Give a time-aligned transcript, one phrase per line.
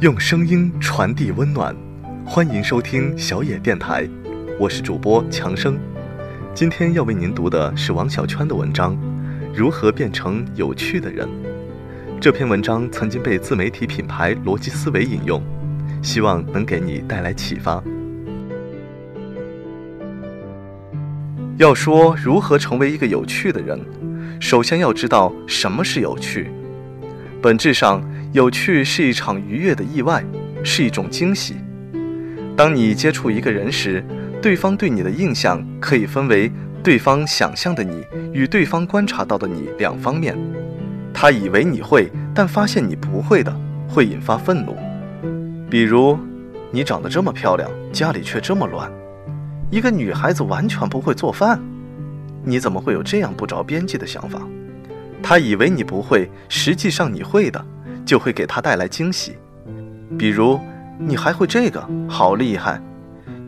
[0.00, 1.74] 用声音传递温暖，
[2.24, 4.08] 欢迎收听小野电台，
[4.60, 5.76] 我是主播强生。
[6.54, 8.94] 今天要为您读的是王小川的文章
[9.52, 11.26] 《如何变成有趣的人》。
[12.20, 15.42] 这篇文章曾经被自媒体品牌逻辑思维引用，
[16.00, 17.82] 希望能给你带来启发。
[21.56, 23.80] 要说如何成为一个有趣的人，
[24.40, 26.50] 首先要知道什么是有趣。
[27.42, 30.24] 本质上，有趣是一场愉悦的意外，
[30.64, 31.56] 是一种惊喜。
[32.56, 34.04] 当你接触一个人时，
[34.40, 36.50] 对方对你的印象可以分为
[36.82, 40.36] 对方想象的你与对方观察到的你两方面。
[41.12, 43.54] 他以为你会，但发现你不会的，
[43.88, 44.76] 会引发愤怒。
[45.68, 46.16] 比如，
[46.70, 48.90] 你长得这么漂亮，家里却这么乱。
[49.70, 51.60] 一个女孩子完全不会做饭，
[52.44, 54.40] 你怎么会有这样不着边际的想法？
[55.22, 57.64] 他以为你不会，实际上你会的，
[58.06, 59.36] 就会给他带来惊喜。
[60.16, 60.60] 比如，
[60.98, 62.80] 你还会这个，好厉害！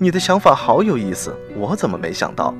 [0.00, 2.54] 你的想法好有意思，我怎么没想到？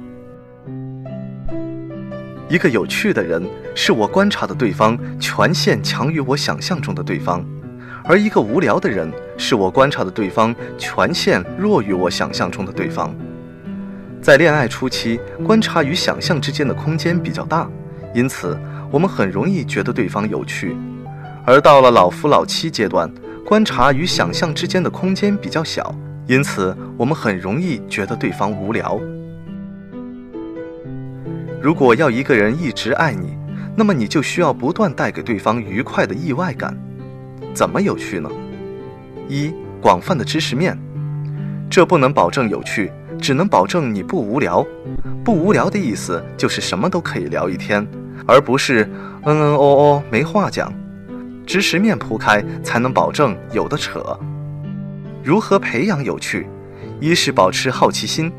[2.48, 3.42] 一个有趣的人，
[3.74, 7.42] 是我观察的对方权限强于我想象中的对方；
[8.04, 13.14] 而一个无聊的人，是我观察的对方权限弱于我想象中的对方。
[14.20, 17.68] 在恋爱初期，观察与想象之间的空间比较大，
[18.14, 18.58] 因此
[18.90, 20.76] 我们很容易觉得对方有趣；
[21.46, 23.10] 而到了老夫老妻阶段，
[23.46, 25.94] 观察与想象之间的空间比较小，
[26.26, 29.00] 因此我们很容易觉得对方无聊。
[31.62, 33.36] 如果要一个人一直爱你，
[33.76, 36.76] 那么你就需要不断带给对方愉快的意外感。
[37.54, 38.28] 怎么有趣呢？
[39.28, 40.76] 一广泛的知识面，
[41.70, 42.92] 这不能保证有趣。
[43.20, 44.66] 只能保证你不无聊，
[45.24, 47.86] 不无聊的意思就是什么都可以聊一天，
[48.26, 48.84] 而不是
[49.24, 50.72] 嗯嗯哦哦没话讲。
[51.46, 54.18] 知识面铺开，才能保证有的扯。
[55.24, 56.46] 如何培养有趣？
[57.00, 58.30] 一是保持好奇心，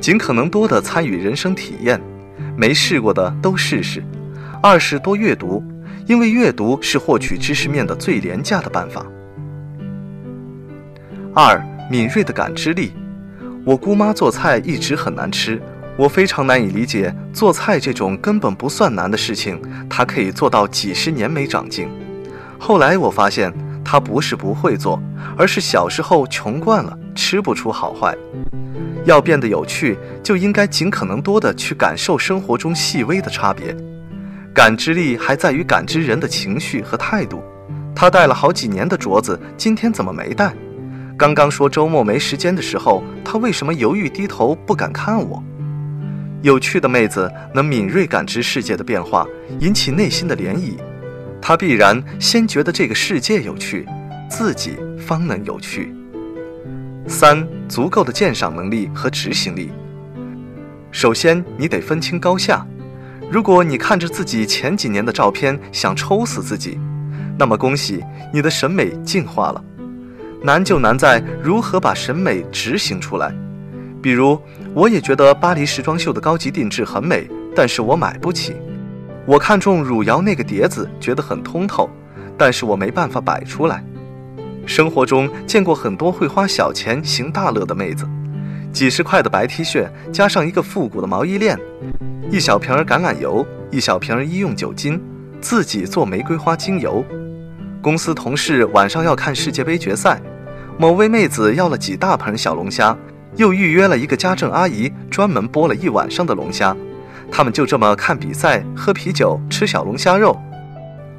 [0.00, 2.00] 尽可能多的参与人生体验，
[2.56, 4.02] 没试过的都试试。
[4.62, 5.62] 二是多阅读，
[6.06, 9.04] 因为阅读是获取知识面的最廉价的办法。
[11.34, 12.92] 二敏锐的感知力。
[13.64, 15.58] 我姑妈做菜一直很难吃，
[15.96, 19.58] 我非常难以理解做菜这种根本不算难的事情，
[19.88, 21.88] 她可以做到几十年没长进。
[22.58, 23.50] 后来我发现，
[23.82, 25.02] 她不是不会做，
[25.34, 28.14] 而是小时候穷惯了，吃不出好坏。
[29.06, 33.74] 要变得有趣，就应该尽可能多的去感受生活中细微的差别。
[34.52, 37.42] 感知力还在于感知人的情绪和态度。
[37.96, 40.54] 她戴了好几年的镯子，今天怎么没戴？
[41.16, 45.42] 刚刚说周末没时间的时候，他为什么犹豫低头不敢看我？
[46.42, 49.24] 有趣的妹子能敏锐感知世界的变化，
[49.60, 50.76] 引起内心的涟漪。
[51.40, 53.86] 她必然先觉得这个世界有趣，
[54.28, 55.94] 自己方能有趣。
[57.06, 59.70] 三，足够的鉴赏能力和执行力。
[60.90, 62.66] 首先，你得分清高下。
[63.30, 66.78] 如果你看着自己前几年的照片想抽死自己，
[67.38, 69.64] 那么恭喜你的审美进化了。
[70.44, 73.34] 难就难在如何把审美执行出来。
[74.02, 74.38] 比如，
[74.74, 78.54] 我也觉得巴黎时装秀的高级定制很美，但是我买不起。
[79.24, 81.88] 我看中汝窑那个碟子，觉得很通透，
[82.36, 83.82] 但是我没办法摆出来。
[84.66, 88.06] 生活中见过很多会花小钱行大乐的妹子，
[88.70, 91.58] 几十块的白 T 恤加上一个复古的毛衣链，
[92.30, 95.00] 一小瓶橄榄油，一小瓶医用酒精，
[95.40, 97.02] 自己做玫瑰花精油。
[97.80, 100.20] 公司同事晚上要看世界杯决赛。
[100.76, 102.96] 某位妹子要了几大盆小龙虾，
[103.36, 106.76] 又预约了一个家政阿姨，专门剥了一晚上的龙虾。
[107.30, 110.36] 他们就这么看比赛、喝啤酒、吃小龙虾肉，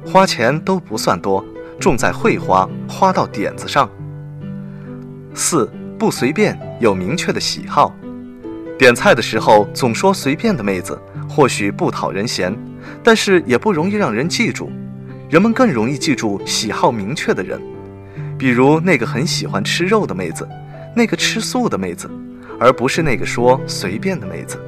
[0.04, 1.42] 花钱都不算多，
[1.80, 3.88] 重在会花，花到点子上。
[5.34, 7.94] 四不随便，有明确的喜好。
[8.78, 12.54] 点菜的时候总说随便的妹子，或许不讨人嫌，
[13.02, 14.70] 但是也不容易让人记住。
[15.30, 17.58] 人们更容易记住喜好明确的人。
[18.38, 20.48] 比如那个很喜欢吃肉的妹子，
[20.94, 22.10] 那个吃素的妹子，
[22.60, 24.58] 而不是那个说随便的妹子。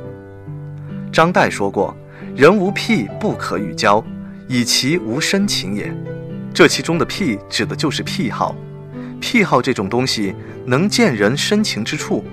[1.13, 1.97] 张岱说过
[2.35, 4.03] ：“人无癖不可与交，
[4.47, 5.93] 以其无深情也。”
[6.55, 8.55] 这其中的癖指的就是癖好。
[9.21, 12.25] 癖好这种东西能见人深情之处，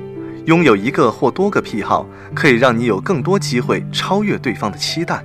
[0.45, 5.23] 拥有一个或多个癖好，可以让你有更多机会超越对方的期待，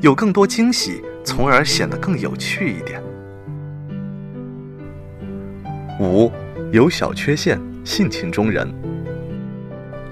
[0.00, 3.02] 有更多惊喜，从而显得更有趣一点。
[6.02, 6.32] 五
[6.72, 8.68] 有小缺陷，性情中人。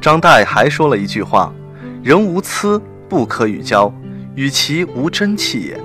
[0.01, 1.53] 张岱还说了一句话
[2.01, 3.93] ：“人无疵不可与交，
[4.37, 5.81] 与其无真气也。”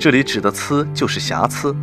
[0.00, 1.76] 这里指的“疵”就是瑕疵。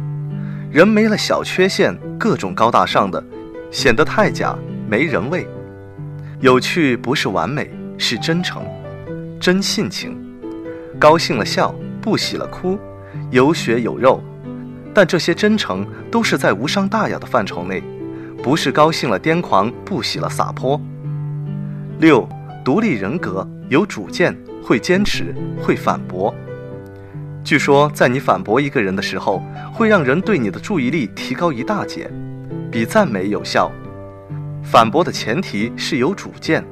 [0.72, 3.24] 人没了小缺陷，各种高大上的，
[3.70, 4.58] 显得太假，
[4.90, 5.48] 没人味。
[6.40, 7.70] 有趣不是完美，
[8.00, 8.64] 是真诚，
[9.40, 10.18] 真性情。
[10.98, 12.80] 高兴了笑，不喜了哭，
[13.30, 14.24] 有血有肉。
[14.98, 17.84] 但这些真诚都是在无伤大雅的范畴内，
[18.42, 20.82] 不是高兴了癫狂，不喜了洒泼。
[22.00, 22.28] 六，
[22.66, 26.34] 独立人格，有主见，会坚持，会反驳。
[27.44, 32.10] 据说，在你反驳一个人的时候，会让人对你的注意力提高一大截，
[32.72, 33.72] 比赞美有效。
[34.64, 36.66] 反驳的前提是有主见，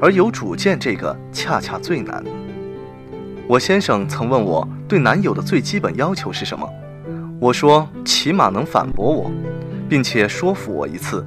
[0.00, 2.24] 而有主见这个恰恰最难。
[3.46, 6.66] 我先生曾问我对男友的最基本要求是什么，
[7.40, 9.30] 我说起码能反驳我，
[9.88, 11.24] 并且说服我一次，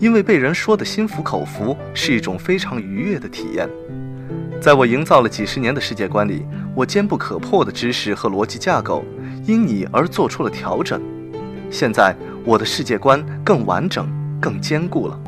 [0.00, 3.68] 因为被人说的心服口服是一种非常愉悦的体验。
[4.60, 6.44] 在我营造了几十年的世界观里，
[6.74, 9.04] 我坚不可破的知识和逻辑架构，
[9.46, 11.00] 因你而做出了调整。
[11.70, 12.12] 现在
[12.44, 14.08] 我的世界观更完整、
[14.40, 15.18] 更坚固了。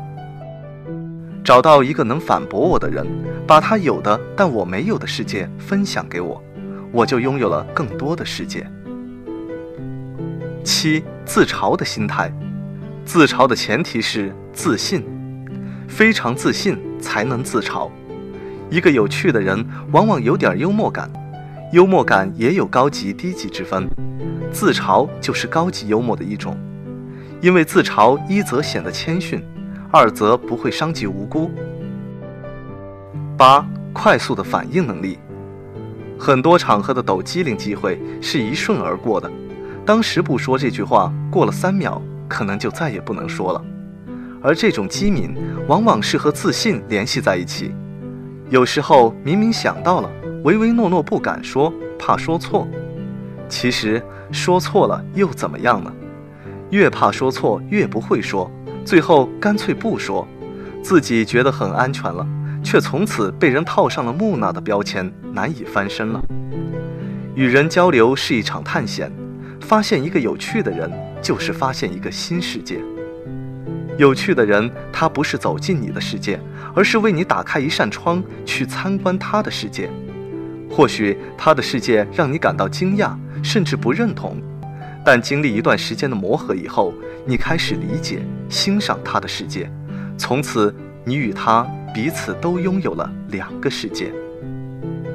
[1.45, 3.07] 找到一个能反驳我的人，
[3.47, 6.43] 把他有的但我没有的世界分享给我，
[6.91, 8.69] 我就拥有了更多的世界。
[10.63, 12.31] 七自嘲的心态，
[13.05, 15.03] 自嘲的前提是自信，
[15.87, 17.89] 非常自信才能自嘲。
[18.69, 21.11] 一个有趣的人，往往有点幽默感，
[21.73, 23.87] 幽默感也有高级低级之分，
[24.51, 26.57] 自嘲就是高级幽默的一种，
[27.41, 29.43] 因为自嘲一则显得谦逊，
[29.91, 31.51] 二则不会伤及无辜。
[33.37, 35.19] 八，快速的反应能力，
[36.17, 39.29] 很多场合的抖机灵机会是一瞬而过的，
[39.85, 43.61] 当时不说这句话，过了三秒，可能就再也不能说了，
[44.41, 45.35] 而这种机敏，
[45.67, 47.73] 往往是和自信联系在一起。
[48.49, 50.09] 有时候明明想到了，
[50.43, 52.65] 唯唯诺诺不敢说，怕说错。
[53.49, 54.01] 其实
[54.31, 55.91] 说错了又怎么样呢？
[56.69, 58.49] 越怕说错，越不会说，
[58.85, 60.25] 最后干脆不说，
[60.81, 62.25] 自己觉得很安全了，
[62.63, 66.21] 却从此被人套上了木讷的标签，难以翻身了。
[67.35, 69.11] 与人交流是一场探险，
[69.73, 70.87] 发现一个有趣的人，
[71.19, 72.79] 就是发现一个新世界。
[73.97, 76.39] 有趣的人，他不是走进你的世界，
[76.75, 79.89] 而是为你打开一扇窗，去参观他的世界。
[80.69, 84.39] 或许他的世界让你感到惊讶，甚至不认同，
[85.03, 86.93] 但经历一段时间的磨合以后，
[87.25, 89.67] 你开始理解、欣赏他的世界。
[90.19, 90.71] 从此，
[91.03, 94.13] 你与他彼此都拥有了两个世界。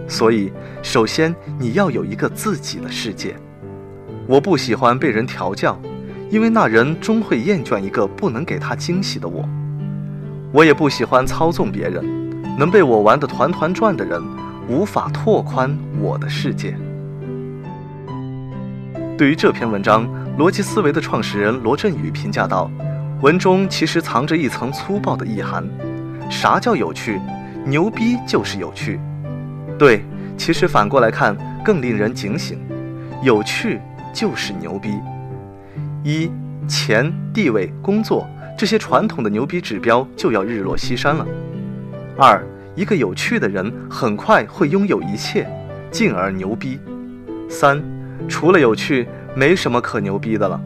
[0.08, 0.50] 所以，
[0.82, 3.36] 首先你要有一个自己的世界。
[4.28, 5.76] 我不喜欢被人调教。
[6.30, 9.48] 因为那人终会厌倦一个不能给他惊喜的我，
[10.52, 12.04] 我也不喜欢操纵别人，
[12.58, 14.22] 能被我玩得团团转的人，
[14.68, 16.76] 无法拓宽我的世界。
[19.16, 20.06] 对于这篇文章，
[20.38, 22.70] 逻辑思维的创始人罗振宇评价道
[23.22, 25.66] ：“文中其实藏着一层粗暴的意涵。
[26.30, 27.18] 啥叫有趣？
[27.64, 29.00] 牛逼就是有趣。
[29.78, 30.04] 对，
[30.36, 31.34] 其实反过来看
[31.64, 32.60] 更令人警醒，
[33.22, 33.80] 有趣
[34.12, 34.98] 就是牛逼。”
[36.04, 36.30] 一
[36.68, 38.26] 钱、地位、工作
[38.56, 41.26] 这些传统的牛逼指标就要日落西山了。
[42.16, 42.44] 二，
[42.74, 45.48] 一个有趣的人很快会拥有一切，
[45.90, 46.78] 进而牛逼。
[47.48, 47.82] 三，
[48.28, 50.60] 除了有趣，没什么可牛逼的了。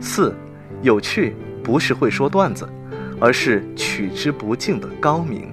[0.00, 0.34] 四，
[0.82, 2.68] 有趣不是会说段子，
[3.20, 5.52] 而是取之不尽的高明。